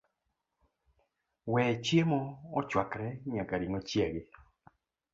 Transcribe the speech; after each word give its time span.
we 1.53 1.61
chiemo 1.85 2.19
ochwakre 2.59 3.07
nyaka 3.33 3.53
ring'o 3.61 3.79
chiegi 3.89 4.21